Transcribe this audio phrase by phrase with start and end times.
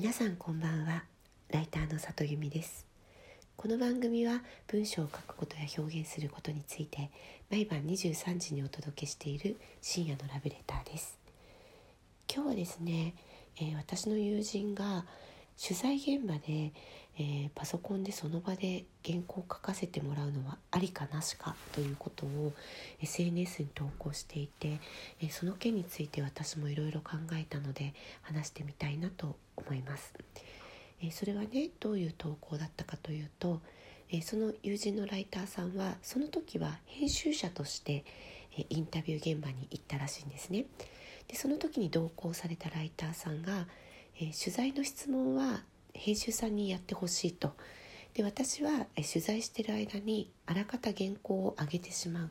[0.00, 1.04] 皆さんこんばんは。
[1.50, 2.86] ライターの里由美です。
[3.54, 7.10] この番組は文章を書くことや表現することについて
[7.50, 11.18] 毎晩23時にお届けしている深夜のラブレターです。
[12.34, 13.14] 今日はですね、
[13.58, 15.04] えー、私の友人が
[15.62, 16.72] 取材現場で、
[17.18, 22.54] えー、パソコンでその場で原稿を書かせてもらうのはありかなしかということを
[23.02, 24.80] SNS に投稿していて、
[25.20, 30.14] えー、その件について私もいろいろ考えたので話してみたいなと思います。
[31.02, 33.60] えー、それはねどういう投稿だったかというと、
[34.10, 38.04] えその友人のライターさんはその時は編集者として、
[38.58, 40.64] えインタビュー現場に行ったらしいんですね。
[41.28, 43.66] でその時に同行されたライターさんが
[44.16, 45.62] えー、取材の質問は
[45.94, 47.52] 編集さんにやってほしいと
[48.14, 52.30] で私は、え取材してる間にあらかた原稿を上げてしまう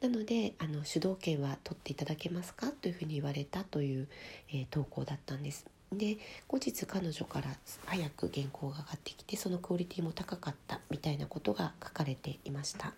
[0.00, 2.72] なのであの主導権は取っていただけますか？
[2.72, 4.08] というふうに言われたという、
[4.50, 5.64] えー、投稿だったんです。
[5.92, 6.18] で
[6.48, 7.48] 後日彼女から
[7.86, 12.94] 早く原稿が上がってきてそのクオリティも高かったみたいなことが書かれていました。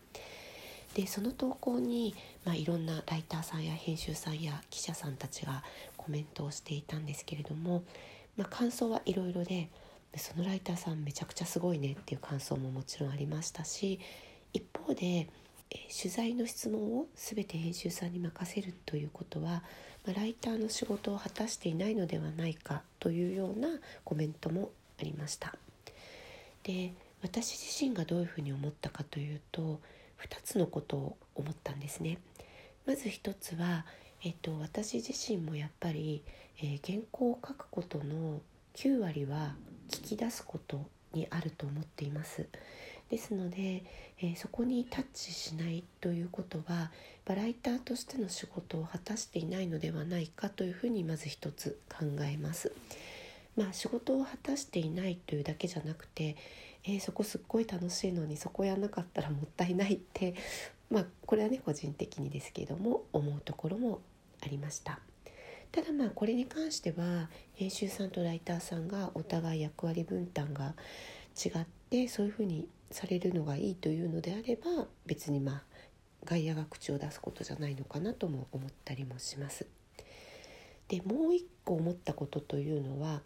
[0.95, 2.15] でその投稿に、
[2.45, 5.63] まあ、いろんなライターさんや編集さんや記者さんたちが
[5.97, 7.83] コメントをしていたんですけれども、
[8.37, 9.69] まあ、感想はいろいろで
[10.17, 13.99] そのライターさんめちゃくちゃすごいねっていう感想ももちろんありましたし
[14.53, 15.29] 一方で
[15.71, 19.63] え取材の質問を全て編集さんに任せるということは、
[20.07, 23.69] ま、ライターの仕事を果たしていないのではないかというような
[24.05, 24.71] コメントも
[25.01, 25.57] ありました。
[26.63, 26.93] で
[27.23, 29.81] 私自身がどういうふうに思ったかというと
[30.23, 32.19] 2つのことを思ったんですね。
[32.87, 33.87] まず1つは、
[34.23, 36.23] えっと、私自身もやっぱり、
[36.59, 38.41] えー、原稿を書くことの
[38.75, 39.55] 9割は
[39.91, 42.47] 聞き出すことにあると思っています。
[43.11, 43.85] ですので、
[44.19, 46.91] えー、そこにタッチしないということは
[47.25, 52.73] バライターとしての仕事を果たしていないのではないかというふうにまず一つ考えます。
[53.57, 56.37] まあ、仕事を果たしていないというだけじゃなくて、
[56.85, 60.35] えー、そこすっごい楽しいのにそこやんなかったらもったいないって
[60.91, 64.01] まあこれはね個人的にですけども思うところも
[64.43, 65.01] ありました
[65.73, 70.75] ただまあこれに関しては編集さんとライターさんがお互い役割分担が
[71.43, 75.65] 違ってそういうふうにされるのがいいというのであれば別にまあ
[76.25, 79.67] 外野が口を出すことじゃないのかなとも思ったりもします。
[80.89, 83.23] でもう一個思ったことというのは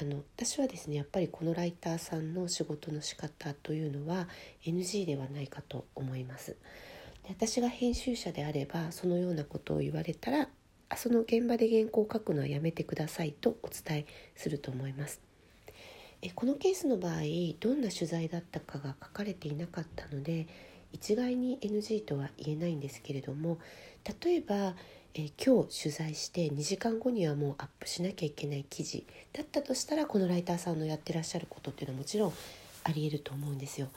[0.00, 4.28] あの私はですねやっぱりこのライターさんの仕事の仕方というのは
[4.64, 6.56] NG ではないかと思います。
[7.24, 10.48] で私が編集者であればそのようなことを言われたら
[10.96, 15.20] その現場で原稿を書くのはやめてくださいとお伝えすると思います。
[16.22, 17.20] えこのケースの場合
[17.60, 20.46] どんな取材だったかが書かれていなかったので
[20.92, 23.58] 一概に NG とは言えないんですけれども
[24.22, 24.74] 例えば
[25.14, 32.32] えー、今日取材して2時間後にはもうアップしなきゃいけない記事だったとしたらこのライターさんのやってらっしゃることっていうのはもちろん
[32.84, 33.88] ありえると思うんですよ。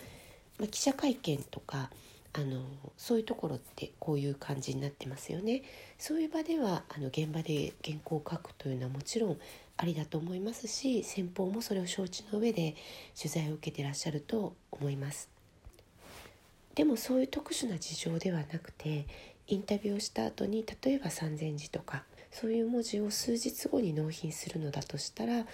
[0.57, 1.90] まあ、記者会見とか
[2.34, 2.63] あの
[2.97, 5.62] そういうところってこういう感じになってますよね。
[6.00, 9.38] そういう場ではあの現場で原稿を書くというのはもちろん
[9.78, 12.75] ありだと思いますし先方もそれを承知の上で
[13.16, 15.29] 取材を受けてらっしゃると思います。
[16.73, 19.06] でもそういう特殊な事情ではなくて
[19.48, 25.46] インタビューをした後に例えば3,000字とかそういう文字を数日後に納品するのだとしたら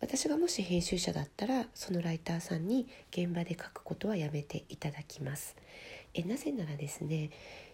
[0.00, 5.56] 私がもし編集者だったらそのライターさんに現場で書くことはやめていただきます。
[6.12, 7.30] えなぜならですね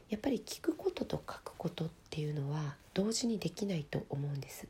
[0.09, 4.67] やっぱり聞くことと書くことっていうのは同時にできないと思うんです。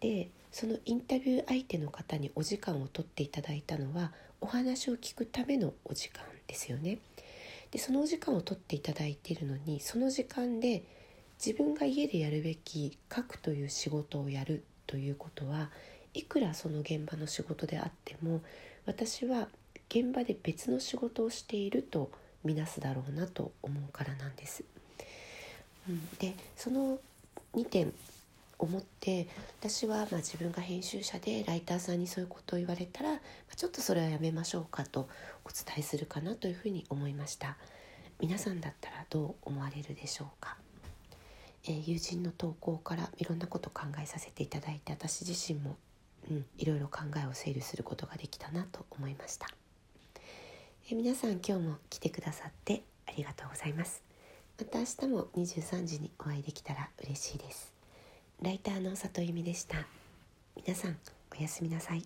[0.00, 6.98] でそのインタビュー相手の方にお時間を取っていただいたのはお話を聞くためのお時間ですよね。
[7.74, 10.84] でそのお時間を取っていただいているのにその時間で
[11.44, 15.70] 自分が家でやるべき書くという仕事をやるということは
[16.14, 18.42] いくらその現場の仕事であっても
[18.86, 19.48] 私は
[19.88, 22.12] 現場で別の仕事をしていると
[22.44, 24.62] みなすだろうなと思うからなんです。
[25.88, 27.00] うん、でその
[27.54, 27.92] 2点
[28.58, 29.28] 思って
[29.60, 33.20] 私はま自分が編集者でライターさんにそういうことを言われたら、ま
[33.56, 35.08] ちょっとそれはやめましょうかと
[35.44, 37.56] お伝えするかなというふうに思いました。
[38.20, 40.56] 皆さんだったらどう思われるでしょうか、
[41.64, 45.76] えー、友人の投稿からいろんなこと考えさせていただいて私自身も、
[46.30, 49.48] うん、いろいろ考えを整理することができたなと思いました、
[50.88, 54.02] えー、皆さん今日も来てくださってありがとうございます。
[54.58, 57.73] また明日も23時にお会いできたら嬉しいです。
[58.44, 59.86] ライターの里由美でした。
[60.54, 60.98] 皆さん
[61.32, 62.02] おやすみなさい。